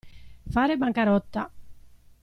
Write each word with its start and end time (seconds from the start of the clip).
Fare 0.55 0.77
bancarotta. 0.77 1.47